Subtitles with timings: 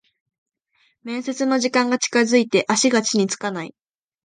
[1.03, 3.75] 面接の時間が近づいて足が地につかない